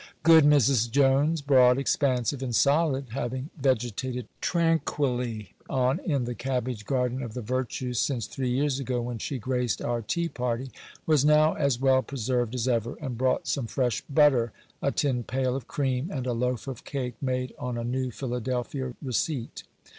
[0.23, 0.89] Good Mrs.
[0.89, 7.41] Jones, broad, expansive, and solid, having vegetated tranquilly on in the cabbage garden of the
[7.43, 10.71] virtues since three years ago when she graced our tea party,
[11.05, 14.51] was now as well preserved as ever, and brought some fresh butter,
[14.81, 18.95] a tin pail of cream, and a loaf of cake made on a new Philadelphia
[19.03, 19.61] receipt.